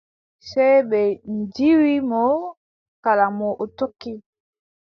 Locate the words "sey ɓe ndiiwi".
0.49-1.93